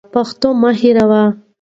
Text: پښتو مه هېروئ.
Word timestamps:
پښتو 0.13 0.49
مه 0.61 0.71
هېروئ. 0.79 1.25